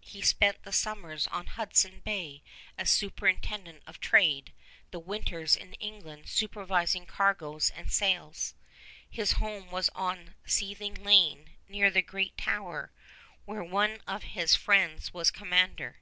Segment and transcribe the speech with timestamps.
[0.00, 2.44] He spent the summers on Hudson Bay
[2.78, 4.52] as superintendent of trade,
[4.92, 8.54] the winters in England supervising cargoes and sales.
[9.10, 12.92] His home was on Seething Lane near the great Tower,
[13.44, 15.96] where one of his friends was commander.